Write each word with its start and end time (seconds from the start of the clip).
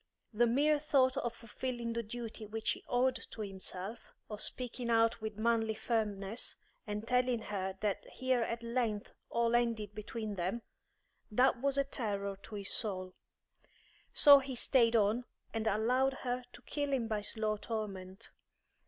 The 0.33 0.47
mere 0.47 0.79
thought 0.79 1.15
of 1.17 1.31
fulfilling 1.35 1.93
the 1.93 2.01
duty 2.01 2.47
which 2.47 2.71
he 2.71 2.83
owed 2.87 3.23
to 3.29 3.41
himself, 3.41 4.15
of 4.31 4.41
speaking 4.41 4.89
out 4.89 5.21
with 5.21 5.37
manly 5.37 5.75
firmness, 5.75 6.55
and 6.87 7.07
telling 7.07 7.37
her 7.39 7.77
that 7.81 8.07
here 8.07 8.41
at 8.41 8.63
length 8.63 9.11
all 9.29 9.53
ended 9.55 9.93
between 9.93 10.33
them 10.37 10.63
that 11.29 11.61
was 11.61 11.77
a 11.77 11.83
terror 11.83 12.35
to 12.35 12.55
his 12.55 12.71
soul. 12.71 13.13
So 14.11 14.39
he 14.39 14.55
stayed 14.55 14.95
on 14.95 15.25
and 15.53 15.67
allowed 15.67 16.13
her 16.25 16.45
to 16.51 16.63
kill 16.63 16.91
him 16.93 17.07
by 17.07 17.21
slow 17.21 17.57
torment. 17.57 18.31